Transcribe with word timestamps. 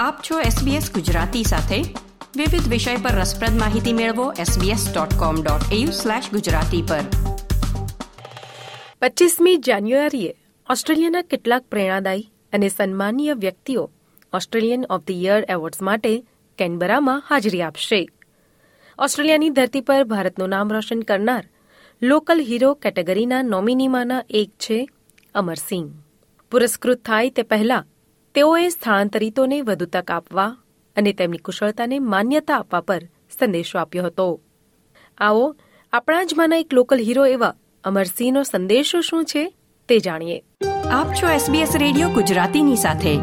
આપ 0.00 0.16
છો 0.30 0.40
SBS 0.40 0.92
ગુજરાતી 0.92 1.42
સાથે. 1.42 1.94
વિવિધ 2.36 2.68
વિષય 2.68 2.96
પર 2.96 3.10
રસપ્રદ 3.10 3.50
માહિતી 3.50 3.92
મેળવો 3.92 4.32
sbs.com.au/gujarati 4.32 6.88
પર. 6.88 7.00
પચીસમી 9.02 9.56
જાન્યુઆરીએ 9.56 10.34
ઓસ્ટ્રેલિયાના 10.70 11.22
કેટલાક 11.22 11.62
પ્રેરણાદાયી 11.62 12.32
અને 12.52 12.68
સન્માનીય 12.68 13.34
વ્યક્તિઓ 13.34 13.90
Australian 14.32 14.84
of 14.90 15.00
the 15.00 15.10
year 15.10 15.46
awards 15.48 15.82
માટે 15.82 16.24
કેનબરામાં 16.58 17.22
હાજરી 17.28 17.62
આપશે. 17.62 18.08
ઓસ્ટ્રેલિયાની 18.98 19.50
ધરતી 19.50 19.80
પર 19.80 20.04
ભારતનું 20.04 20.48
નામ 20.48 20.72
રોશન 20.72 21.00
કરનાર 21.00 21.48
લોકલ 22.02 22.40
હીરો 22.40 22.74
કેટેગરીના 22.74 23.42
નોમિનીમાંના 23.42 24.22
એક 24.30 24.50
છે 24.50 24.88
અમરસિંહ 25.34 25.90
પુરસ્કૃત 26.50 27.04
થાય 27.04 27.30
તે 27.30 27.42
પહેલા 27.42 27.84
તેઓએ 28.34 28.68
સ્થળાંતરિતોને 28.68 29.60
વધુ 29.60 29.86
તક 29.86 30.10
આપવા 30.10 30.56
અને 30.96 31.12
તેમની 31.12 31.38
કુશળતાને 31.38 31.98
માન્યતા 31.98 32.56
આપવા 32.56 32.80
પર 32.80 33.02
સંદેશો 33.38 33.78
આપ્યો 33.78 34.04
હતો. 34.04 34.40
આવો 35.18 35.56
આપણા 35.92 36.24
જ 36.24 36.34
માના 36.36 36.56
એક 36.56 36.72
લોકલ 36.72 36.98
હીરો 36.98 37.26
એવા 37.26 37.54
અમરસિંહનો 37.84 38.42
સંદેશો 38.42 39.00
શું 39.00 39.24
છે 39.24 39.54
તે 39.88 39.98
જાણીએ. 39.98 40.44
આપ 40.90 41.08
છો 41.12 41.26
SBS 41.26 41.78
રેડિયો 41.78 42.08
ગુજરાતીની 42.08 42.76
સાથે. 42.76 43.14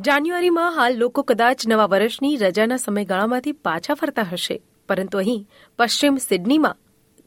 જાન્યુઆરીમાં 0.00 0.76
હાલ 0.76 0.96
લોકો 0.96 1.22
કદાચ 1.22 1.68
નવા 1.68 1.86
વર્ષની 1.86 2.36
રજાના 2.36 2.76
સમયગાળામાંથી 2.76 3.52
પાછા 3.52 3.94
ફરતા 3.94 4.22
હશે 4.22 4.62
પરંતુ 4.88 5.18
અહીં 5.18 5.46
પશ્ચિમ 5.78 6.16
સિડનીમાં 6.16 6.76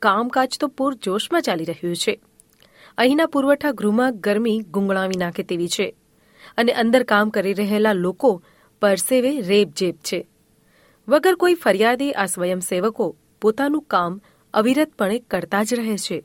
કામકાજ 0.02 0.58
તો 0.60 0.68
પૂરજોશમાં 0.68 1.42
ચાલી 1.42 1.66
રહ્યું 1.66 1.96
છે. 1.96 2.20
અહીંના 2.98 3.26
પુરવઠા 3.26 3.72
ગૃહમાં 3.72 4.20
ગરમી 4.20 4.60
ગુંગળાવી 4.60 5.18
નાખે 5.18 5.44
તેવી 5.44 5.68
છે 5.68 5.96
અને 6.58 6.72
અંદર 6.72 7.04
કામ 7.04 7.30
કરી 7.30 7.54
રહેલા 7.54 7.94
લોકો 7.94 8.44
પરસેવે 8.82 9.42
રેબજેબ 9.42 9.96
છે. 9.96 10.28
વગર 11.08 11.36
કોઈ 11.36 11.54
ફરિયાદે 11.54 12.12
આ 12.12 12.26
સ્વયંસેવકો 12.26 13.16
પોતાનું 13.42 13.82
કામ 13.82 14.22
અવિરતપણે 14.54 15.20
કરતા 15.20 15.64
જ 15.64 15.74
રહે 15.74 15.98
છે. 15.98 16.24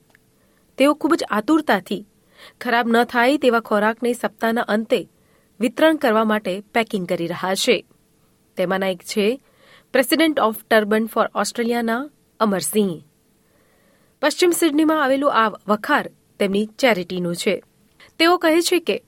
તેઓ 0.78 0.94
ખૂબ 0.94 1.14
જ 1.14 1.24
આતુરતાથી 1.30 2.06
ખરાબ 2.60 2.88
ન 2.88 3.04
થાય 3.04 3.38
તેવા 3.38 3.60
ખોરાકને 3.60 4.12
સપ્તાહના 4.12 4.60
અંતે 4.60 5.08
વિતરણ 5.60 5.96
કરવા 5.96 6.24
માટે 6.24 6.60
પેકિંગ 6.60 7.06
કરી 7.06 7.26
રહ્યા 7.26 7.54
છે. 7.54 7.86
તેમાંના 8.56 8.88
એક 8.88 9.02
છે 9.02 9.40
પ્રેસિડેન્ટ 9.92 10.40
ઓફ 10.40 10.64
ટર્બન 10.70 11.06
ફોર 11.06 11.30
ઓસ્ટ્રેલિયાના 11.34 12.10
અમરસિંહ. 12.40 13.11
પશ્ચિમ 14.22 14.50
સિડનીમાં 14.50 15.02
આવેલું 15.04 15.34
આ 15.34 15.48
વખાર 15.68 16.10
તેમની 16.38 16.66
ચેરિટીનું 16.66 17.36
છે. 17.36 17.62
તેઓ 18.18 18.36
કહે 18.36 18.60
છે 18.62 18.78
કે, 18.78 19.02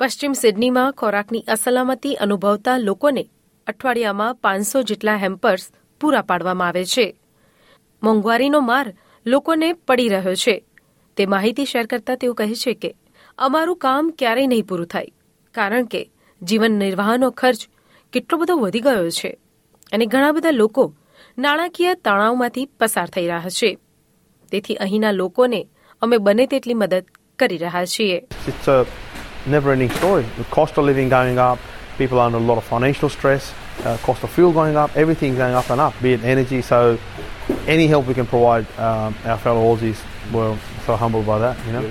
પશ્ચિમ 0.00 0.32
સિડનીમાં 0.32 0.92
ખોરાકની 0.92 1.44
અસલામતી 1.48 2.14
અનુભવતા 2.14 2.78
લોકોને 2.78 3.28
અઠવાડિયામાં 3.66 4.34
પાંચસો 4.34 4.82
જેટલા 4.82 5.16
હેમ્પર્સ 5.16 5.70
પૂરા 6.00 6.22
પાડવામાં 6.22 6.68
આવે 6.68 6.84
છે. 6.84 7.16
મોંઘવારીનો 8.02 8.60
માર 8.60 8.94
લોકોને 9.26 9.72
પડી 9.72 10.08
રહ્યો 10.08 10.34
છે. 10.34 10.64
તે 11.16 11.26
માહિતી 11.26 11.64
શેર 11.64 11.86
કરતા 11.86 12.14
તેઓ 12.14 12.32
કહે 12.32 12.54
છે 12.54 12.74
કે, 12.74 12.94
અમારું 13.38 13.76
કામ 13.76 14.10
ક્યારેય 14.18 14.46
નહીં 14.46 14.66
પૂરું 14.66 14.86
થાય, 14.86 15.08
કારણ 15.54 15.84
કે 15.84 16.10
જીવન 16.42 16.72
નિર્વાહનો 16.72 17.30
ખર્ચ 17.30 17.68
કેટલો 18.12 18.38
બધો 18.38 18.56
વધી 18.56 18.80
ગયો 18.80 19.10
છે 19.10 19.38
અને 19.92 20.06
ઘણા 20.06 20.32
બધા 20.32 20.50
લોકો 20.50 20.94
નાણાકીય 21.38 21.94
તણાવમાંથી 21.94 22.66
પસાર 22.66 23.08
થઈ 23.10 23.26
રહ્યા 23.26 23.48
છે. 23.48 23.78
તેથી 24.52 24.78
અહીંના 24.86 25.12
લોકોને 25.12 25.60
અમે 26.02 26.18
બને 26.18 26.46
તેટલી 26.46 26.74
મદદ 26.74 27.04
કરી 27.38 27.58
રહ્યા 27.58 27.84
છીએ 27.94 28.18
It's 28.48 28.68
a 28.68 28.78
never 29.46 29.72
ending 29.72 29.92
story. 29.98 30.24
The 30.38 30.48
cost 30.50 30.78
of 30.78 30.84
living 30.84 31.08
going 31.08 31.38
up, 31.38 31.58
people 31.98 32.18
are 32.18 32.26
under 32.26 32.38
a 32.38 32.46
lot 32.50 32.58
of 32.58 32.64
financial 32.64 33.08
stress, 33.08 33.44
uh, 33.50 33.96
cost 34.06 34.22
of 34.24 34.30
fuel 34.30 34.52
going 34.52 34.76
up, 34.76 34.90
everything's 34.96 35.38
going 35.38 35.56
up 35.60 35.68
and 35.70 35.80
up, 35.80 35.94
be 36.02 36.12
it 36.12 36.24
energy. 36.24 36.60
So, 36.62 36.78
any 37.66 37.86
help 37.86 38.06
we 38.06 38.14
can 38.14 38.26
provide 38.26 38.66
um, 38.78 39.10
our 39.26 39.38
fellow 39.38 39.62
Aussies, 39.68 40.00
we're 40.32 40.56
so 40.86 40.96
humbled 40.96 41.26
by 41.26 41.38
that, 41.38 41.56
you 41.66 41.72
know. 41.72 41.84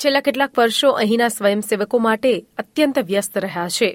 છેલ્લા 0.00 0.20
કેટલાક 0.20 0.52
વર્ષો 0.56 0.88
અહીંના 0.92 1.28
સ્વયંસેવકો 1.28 1.98
માટે 1.98 2.30
અત્યંત 2.58 2.96
વ્યસ્ત 3.10 3.36
રહ્યા 3.38 3.68
છે 3.68 3.90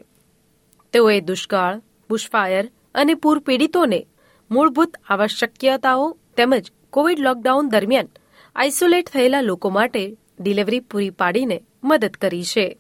તેઓએ 0.94 1.18
દુષ્કાળ 1.22 1.82
બુશફાયર 2.10 2.66
અને 2.96 3.14
પૂર 3.16 3.38
પીડિતોને 3.40 4.00
મૂળભૂત 4.52 4.94
આવશ્યકતાઓ 5.10 6.06
તેમજ 6.36 6.72
કોવિડ 6.98 7.20
લોકડાઉન 7.20 7.70
દરમિયાન 7.70 8.08
આઇસોલેટ 8.56 9.10
થયેલા 9.10 9.42
લોકો 9.42 9.70
માટે 9.70 10.18
ડિલિવરી 10.40 10.80
પૂરી 10.80 11.10
પાડીને 11.10 11.64
મદદ 11.84 12.10
કરી 12.10 12.44
છે. 12.44 12.78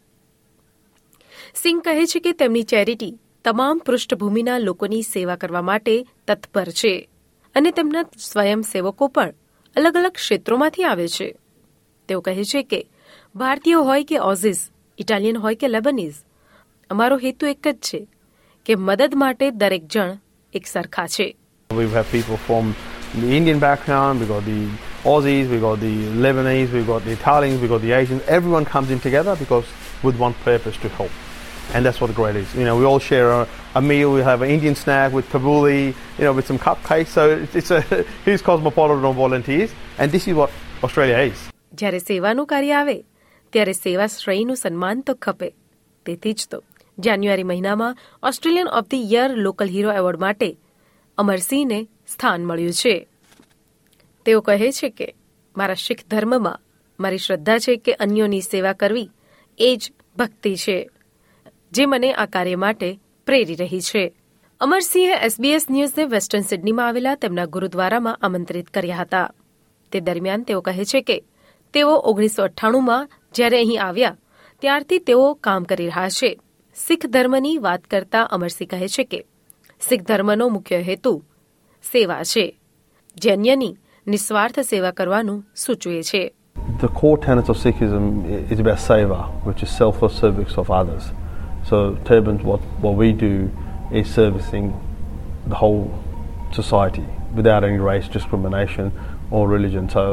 સિંહ 1.55 1.81
કહે 1.81 2.05
છે 2.05 2.19
કે 2.19 2.31
તેમની 2.31 2.63
ચેરિટી 2.63 3.19
તમામ 3.45 3.78
પૃષ્ઠભૂમિના 3.78 4.57
લોકોની 4.57 5.01
સેવા 5.01 5.35
કરવા 5.35 5.61
માટે 5.61 6.05
તત્પર 6.28 6.69
છે 6.69 7.09
અને 7.55 7.72
તેમના 7.72 8.05
સ્વયંસેવકો 8.17 9.07
પણ 9.07 9.33
અલગ 9.75 9.95
અલગ 9.95 10.11
ક્ષેત્રોમાંથી 10.11 10.84
આવે 10.84 11.07
છે. 11.07 11.35
તેઓ 12.07 12.22
કહે 12.22 12.44
છે 12.44 12.63
કે 12.63 12.88
ભારતીય 13.35 13.73
હોય 13.73 14.03
કે 14.03 14.17
ઓઝિઝ, 14.17 14.59
ઇટાલિયન 14.97 15.38
હોય 15.38 15.55
કે 15.55 15.67
લેબનીઝ, 15.67 16.16
અમારો 16.89 17.17
હેતુ 17.17 17.45
એક 17.45 17.67
જ 17.67 17.75
છે 17.75 18.07
કે 18.66 18.75
મદદ 18.75 19.16
માટે 19.16 19.51
દરેક 19.51 19.88
જણ 19.88 20.17
એક 20.53 20.67
સરખા 20.67 21.07
છે 21.07 21.38
the 23.14 23.36
Indian 23.36 23.58
background, 23.58 24.20
we've 24.20 24.28
got 24.28 24.44
the 24.44 24.69
Aussies, 25.04 25.48
we've 25.48 25.60
got 25.60 25.80
the 25.80 25.94
Lebanese, 26.25 26.72
we've 26.72 26.86
got 26.86 27.04
the 27.04 27.12
Italians, 27.12 27.60
we've 27.60 27.70
got 27.70 27.82
the 27.82 27.92
Asians. 27.92 28.22
Everyone 28.28 28.64
comes 28.64 28.91
in 28.91 29.00
together 29.00 29.36
because 29.36 29.66
with 30.03 30.19
one 30.19 30.34
purpose 30.44 30.76
to 30.78 30.88
help. 30.88 31.10
And 31.75 31.86
that's 31.86 32.00
what 32.00 32.08
the 32.08 32.14
great 32.14 32.36
is. 32.36 32.54
You 32.54 32.64
know, 32.64 32.76
we 32.76 32.84
all 32.84 32.98
share 32.98 33.30
a, 33.30 33.48
a 33.75 33.80
meal. 33.80 34.12
We 34.12 34.20
have 34.20 34.42
an 34.42 34.50
Indian 34.50 34.75
snack 34.75 35.12
with 35.12 35.28
kabuli, 35.30 35.94
you 36.19 36.25
know, 36.25 36.32
with 36.32 36.47
some 36.47 36.58
cupcakes. 36.58 37.08
So 37.08 37.30
it's, 37.30 37.54
it's 37.54 37.70
a 37.70 38.04
huge 38.25 38.42
cosmopolitan 38.42 39.04
of 39.04 39.16
volunteers. 39.16 39.70
And 39.98 40.12
this 40.12 40.28
is 40.28 40.34
what 40.34 40.50
Australia 40.82 41.19
is. 41.30 41.38
જ્યારે 41.75 41.98
સેવાનું 41.98 42.47
કાર્ય 42.47 42.72
આવે 42.72 43.04
ત્યારે 43.53 43.72
સેવા 43.72 44.06
શ્રેયનું 44.06 44.56
સન્માન 44.56 45.00
તો 45.00 45.14
ખપે 45.14 45.48
તેથી 46.06 46.32
જ 46.32 46.48
તો 46.50 46.58
જાન્યુઆરી 46.98 47.42
મહિનામાં 47.42 47.97
Australian 48.22 48.69
of 48.69 48.88
the 48.88 49.12
year 49.14 49.30
local 49.36 49.69
hero 49.69 49.92
award 49.92 50.20
માટે 50.20 50.48
અમરસિંહને 51.19 51.88
સ્થાન 52.07 52.45
મળ્યું 52.45 52.73
છે. 52.73 53.07
તેઓ 54.25 54.41
કહે 54.41 54.72
છે 54.72 54.90
કે, 54.90 55.16
મારા 55.57 55.73
શીખ 55.73 56.07
ધર્મમાં 56.07 56.59
મારી 57.00 57.18
શ્રદ્ધા 57.18 57.59
છે 57.59 57.75
કે 57.75 57.94
અન્યોની 57.94 58.41
સેવા 58.41 58.73
કરવી 58.73 59.09
એ 59.59 59.75
જ 59.75 59.91
ભક્તિ 60.17 60.56
છે, 60.56 60.90
જે 61.72 61.85
મને 61.85 62.13
આ 62.13 62.25
કાર્ય 62.25 62.56
માટે 62.56 63.00
પ્રેરી 63.25 63.56
રહી 63.56 63.81
છે. 63.81 64.13
અમરસિંહે 64.59 65.13
એસબીએસ 65.13 65.69
ન્યૂઝને 65.69 66.03
વેસ્ટર્ન 66.03 66.41
સિડનીમાં 66.41 66.88
આવેલા 66.88 67.16
તેમના 67.16 67.46
ગુરુદ્વારામાં 67.46 68.16
આમંત્રિત 68.16 68.67
કર્યા 68.67 68.97
હતા. 68.97 69.34
તે 69.91 70.00
દરમિયાન 70.00 70.44
તેઓ 70.44 70.62
કહે 70.62 70.85
છે 70.85 71.01
કે, 71.01 71.23
તેઓ 71.73 71.90
ઓગણીસો 71.90 72.44
અઠ્ઠાણુંમાં 72.44 73.09
જ્યારે 73.34 73.57
અહીં 73.57 73.84
આવ્યા, 73.84 74.17
ત્યારથી 74.62 75.00
તેઓ 75.00 75.34
કામ 75.34 75.63
કરી 75.63 75.85
રહ્યા 75.85 76.09
છે. 76.09 76.40
શીખ 76.88 77.06
ધર્મની 77.06 77.57
વાત 77.57 77.84
કરતા 77.84 78.23
અમરસિંહ 78.23 78.69
કહે 78.69 78.88
છે 78.88 79.03
કે, 79.03 79.25
શીખ 79.90 80.01
ધર્મનો 80.01 80.50
મુખ્ય 80.50 80.78
હેતુ 80.78 81.23
સેવા 81.91 82.23
છે 82.23 82.45
જૈન્યની 83.17 83.73
નિસ્વાર્થ 84.07 84.59
સેવા 84.71 84.91
કરવાનું 84.91 85.39
સૂચવે 85.55 86.01
છે 86.03 86.23
The 86.79 86.89
core 86.89 87.17
tenets 87.17 87.49
of 87.49 87.57
Sikhism 87.57 88.05
is 88.51 88.59
about 88.59 88.79
seva, 88.79 89.19
which 89.45 89.61
is 89.63 89.69
selfless 89.71 90.15
service 90.15 90.53
of 90.57 90.69
others. 90.71 91.03
So 91.69 91.77
Turbans, 92.05 92.41
what, 92.43 92.61
what 92.81 92.95
we 92.95 93.09
do 93.13 93.33
is 93.91 94.05
servicing 94.09 94.65
the 95.47 95.55
whole 95.55 95.85
society 96.51 97.05
without 97.35 97.63
any 97.63 97.79
race 97.79 98.07
discrimination 98.07 98.91
or 99.31 99.47
religion. 99.47 99.90
So 99.90 100.03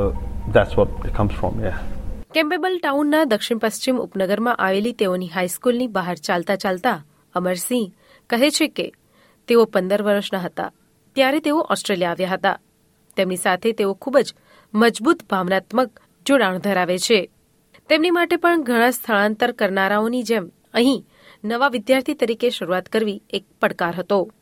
that's 0.48 0.76
what 0.76 0.88
it 1.04 1.14
comes 1.14 1.32
from, 1.32 1.60
yeah. 1.60 1.78
કેમ્પેબલ 2.34 2.78
ટાઉનના 2.78 3.24
દક્ષિણ 3.24 3.58
પશ્ચિમ 3.58 3.98
ઉપનગરમાં 3.98 4.56
આવેલી 4.58 4.92
તેઓની 4.92 5.28
હાઈસ્કૂલની 5.28 5.90
બહાર 5.96 6.16
ચાલતા 6.28 6.56
ચાલતા 6.56 6.94
અમરસિંહ 7.34 7.84
કહે 8.30 8.48
છે 8.56 8.68
કે 8.68 8.86
તેઓ 9.48 9.66
પંદર 9.74 10.02
વર્ષના 10.02 10.40
હતા 10.46 10.70
ત્યારે 11.14 11.40
તેઓ 11.40 11.58
ઓસ્ટ્રેલિયા 11.70 12.10
આવ્યા 12.10 12.28
હતા. 12.28 12.60
તેમની 13.16 13.36
સાથે 13.36 13.72
તેઓ 13.72 13.94
ખૂબ 13.94 14.18
જ 14.18 14.34
મજબૂત, 14.74 15.22
ભાવનાત્મક 15.30 16.00
જોડાણ 16.26 16.58
ધરાવે 16.58 16.98
છે. 16.98 17.30
તેમની 17.88 18.10
માટે 18.10 18.36
પણ 18.36 18.62
ઘણા 18.62 18.90
સ્થળાંતર 18.90 19.52
કરનારાઓની 19.52 20.22
જેમ 20.22 20.50
અહીં 20.74 21.06
નવા 21.44 21.68
વિદ્યાર્થી 21.68 22.14
તરીકે 22.14 22.50
શરૂઆત 22.50 22.86
કરવી 22.86 23.22
એક 23.30 23.44
પડકાર 23.62 23.94
હતો. 23.94 24.32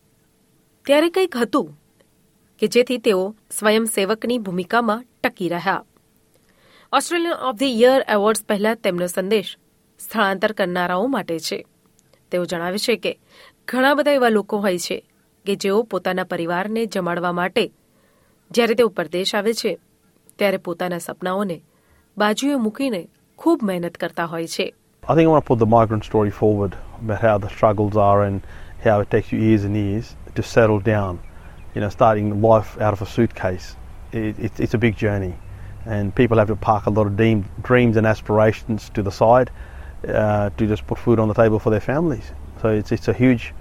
ત્યારે 0.87 1.11
કંઈક 1.11 1.37
હતું 1.37 1.81
કે 2.59 2.67
જેથી 2.67 2.99
તેઓ 2.99 3.37
સ્વયંસેવકની 3.59 4.39
ભૂમિકામાં 4.39 5.05
ટકી 5.25 5.49
રહ્યા. 5.49 5.85
Australian 6.93 7.33
of 7.33 7.57
the 7.57 7.63
year 7.63 8.05
awards 8.09 8.45
પહેલા 8.45 8.75
તેમનો 8.75 9.07
સંદેશ 9.07 9.59
સ્થળાંતર 9.99 10.53
કરનારાઓ 10.53 11.07
માટે 11.07 11.39
છે. 11.39 11.67
તેઓ 12.31 12.45
જણાવે 12.45 12.79
છે 12.79 12.97
કે 12.97 13.19
ઘણા 13.69 13.95
બધા 13.95 14.11
એવા 14.11 14.29
લોકો 14.29 14.59
હોય 14.59 14.79
છે 14.79 15.05
કે 15.47 15.57
જેઓ 15.57 15.83
પોતાના 15.83 16.25
પરિવારને 16.25 16.87
જમાડવા 16.87 17.33
માટે 17.33 17.65
જ્યારે 18.51 18.75
તેઓ 18.75 18.89
પરદેશ 18.89 19.35
આવે 19.35 19.55
છે 19.55 19.79
ત્યારે 20.39 20.57
પોતાના 20.57 20.99
સપનાઓને 20.99 21.59
બાજુએ 22.17 22.57
મૂકીને 22.57 23.03
ખૂબ 23.39 23.65
મહેનત 23.65 23.99
કરતા 23.99 24.27
હોય 24.27 24.47
છે 24.47 24.67
I 25.09 25.15
think 25.15 25.27
I 25.27 25.33
want 25.33 25.45
to 25.45 25.49
put 25.49 25.59
the 25.59 25.67
migrant 25.67 26.05
story 26.05 26.31
forward 26.31 26.77
about 27.01 27.21
how 27.21 27.39
the 27.39 27.49
struggles 27.49 27.97
are 27.97 28.23
and 28.23 28.41
how 28.85 29.01
it 29.01 29.11
takes 29.11 29.33
you 29.33 29.39
years 29.39 29.65
and 29.65 29.77
years 29.77 30.17
to 30.35 30.43
settle 30.43 30.79
down. 30.79 31.19
You 31.75 31.81
know, 31.81 31.89
starting 31.89 32.41
life 32.41 32.81
out 32.81 32.93
of 32.93 33.03
a 33.03 33.07
suitcase, 33.07 33.77
it, 34.13 34.39
it, 34.39 34.61
it's 34.61 34.75
a 34.75 34.79
big 34.79 34.97
journey. 34.97 35.35
And 35.87 36.15
people 36.15 36.39
have 36.39 36.47
to 36.49 36.57
park 36.57 36.87
a 36.87 36.91
lot 36.91 37.07
of 37.07 37.17
deem, 37.17 37.45
dreams 37.63 37.97
and 37.97 38.07
aspirations 38.07 38.91
to 38.91 39.03
the 39.03 39.11
side 39.11 39.51
uh, 40.07 40.51
to 40.51 40.67
just 40.67 40.87
put 40.87 40.99
food 40.99 41.19
on 41.19 41.27
the 41.27 41.35
table 41.35 41.59
for 41.59 41.71
their 41.71 41.81
families. 41.81 42.31
So 42.61 42.69
it's, 42.69 42.93
it's 42.93 43.09
a 43.09 43.13
huge 43.13 43.53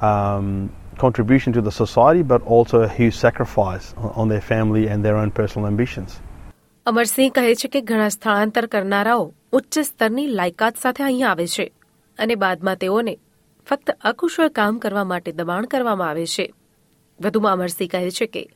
um, 0.00 0.70
contribution 1.00 1.52
to 1.52 1.60
the 1.60 1.74
society, 1.84 2.24
but 2.28 2.40
also 2.56 2.82
a 2.82 2.90
huge 3.00 3.14
sacrifice 3.14 3.86
on, 4.16 4.28
their 4.28 4.44
family 4.50 4.84
and 4.92 5.04
their 5.04 5.16
own 5.24 5.30
personal 5.30 5.70
ambitions. 5.72 6.08
Amarsinh 6.86 7.32
કહે 7.34 7.54
છે 7.54 7.68
કે 7.68 7.80
ઘણા 7.80 8.08
સ્થળાંતર 8.08 8.66
કરનારાઓ 8.66 9.34
ઉચ્ચ 9.52 9.78
સ્તરની 9.78 10.26
લાયકાત 10.26 10.76
સાથે 10.76 11.04
અહીં 11.04 11.30
આવે 11.30 11.46
છે 11.46 11.72
અને 12.18 12.34
બાદમાં 12.34 12.76
તેઓને 12.76 13.18
ફક્ત 13.66 13.90
અકુશળ 13.90 14.48
કામ 14.48 14.78
કરવા 14.78 15.04
માટે 15.04 15.32
દબાણ 15.32 15.66
કરવામાં 15.66 16.08
આવે 16.08 16.26
છે. 16.26 16.52
વધુમાં 17.20 17.52
અમરસિંહ 17.52 17.90
કહે 17.90 18.10
છે 18.10 18.26
કે 18.26 18.48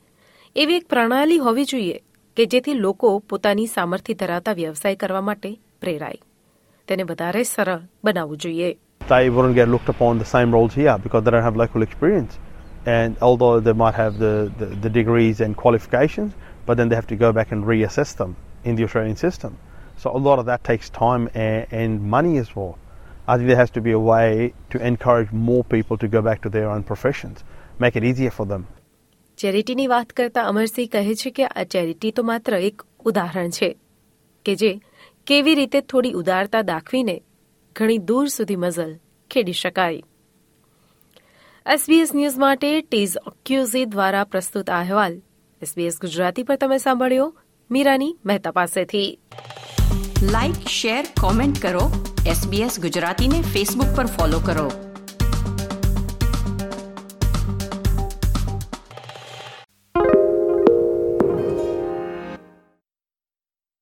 એવી 0.55 0.75
એક 0.75 0.87
પ્રણાલી 0.87 1.37
હોવી 1.37 1.65
જોઈએ 1.65 1.99
કે 2.37 2.45
જેથી 2.45 2.73
લોકો 2.73 3.19
પોતાની 3.19 3.67
સામર્થ્ય 3.67 4.13
ધરાવતા 4.13 4.53
વ્યવસાય 4.53 4.95
કરવા 4.95 5.21
માટે 5.21 5.59
પ્રેરાય. 5.81 6.15
તેને 6.87 7.03
વધારે 7.03 7.43
સરળ 7.43 7.79
બનાવવું 8.03 8.37
જોઈએ. 8.37 8.77
they 9.08 9.30
wouldn't 9.30 9.54
get 9.54 9.68
looked 9.68 9.88
upon 9.88 10.18
the 10.18 10.24
same 10.24 10.52
roles 10.52 10.74
here 10.74 10.98
because 10.98 11.24
they 11.24 11.30
don't 11.30 11.42
have 11.42 11.56
local 11.56 11.82
experience. 11.82 12.38
And 12.86 13.16
although 13.20 13.60
they 13.60 13.72
might 13.72 13.94
have 13.94 14.18
the, 14.18 14.52
the, 14.58 14.66
the 14.66 14.90
degrees 14.90 15.40
and 15.40 15.56
qualifications, 15.56 16.32
but 16.66 16.76
then 16.76 16.88
they 16.88 16.94
have 16.94 17.06
to 17.08 17.16
go 17.16 17.32
back 17.32 17.52
and 17.52 17.64
reassess 17.64 18.16
them 18.16 18.36
in 18.64 18.76
the 18.76 18.84
Australian 18.84 19.16
system. 19.16 19.58
So 19.96 20.14
a 20.14 20.18
lot 20.18 20.38
of 20.38 20.46
that 20.46 20.62
takes 20.64 20.90
time 20.90 21.28
and, 21.34 21.66
and 21.70 22.02
money 22.02 22.38
as 22.38 22.54
well. 22.54 22.78
I 23.26 23.36
think 23.36 23.48
there 23.48 23.56
has 23.56 23.70
to 23.72 23.80
be 23.80 23.92
a 23.92 23.98
way 23.98 24.54
to 24.70 24.78
encourage 24.86 25.32
more 25.32 25.64
people 25.64 25.98
to 25.98 26.08
go 26.08 26.22
back 26.22 26.40
to 26.42 26.48
their 26.48 26.70
own 26.70 26.82
professions, 26.82 27.44
make 27.78 27.96
it 27.96 28.04
easier 28.04 28.30
for 28.30 28.46
them. 28.46 28.66
ચેરિટીની 29.38 29.86
વાત 29.86 30.12
કરતા 30.12 30.42
અમરસિંહ 30.50 30.88
કહે 30.92 31.14
છે 31.14 31.30
કે 31.30 31.44
આ 31.46 31.64
charity 31.74 32.12
તો 32.12 32.22
માત્ર 32.30 32.54
એક 32.68 32.82
ઉદાહરણ 33.10 33.52
છે 33.58 33.68
કે 34.46 34.54
જે 34.62 34.70
કેવી 35.26 35.54
રીતે 35.54 35.80
થોડી 35.80 36.14
ઉદારતા 36.20 36.62
દાખવીને 36.62 37.16
ઘણી 37.75 37.97
દૂર 37.97 38.27
સુધી 38.27 38.55
મઝલ 38.55 38.99
ખેડી 39.31 39.53
શકાય. 39.53 40.03
એસબીએસ 41.65 42.15
ન્યૂઝ 42.15 42.37
માટે 42.37 42.81
ટીઝ 42.81 43.17
ઓક્યુઝી 43.27 43.85
દ્વારા 43.85 44.23
પ્રસ્તુત 44.23 44.69
અહેવાલ. 44.69 45.21
એસબીએસ 45.61 45.99
ગુજરાતી 46.01 46.43
પર 46.43 46.55
તમે 46.55 46.77
સાંભળ્યો. 46.77 47.37
મીરાની 47.71 48.17
મહેતા 48.25 48.51
પાસેથી. 48.51 49.19
લાઇક 50.21 50.67
શેર 50.67 51.05
કોમેન્ટ 51.21 51.61
કરો. 51.61 52.15
એસબીએસ 52.27 52.79
ગુજરાતીને 52.79 53.41
ફેસબુક 53.41 53.97
પર 53.97 54.05
ફોલો 54.05 54.39
કરો. 54.39 54.92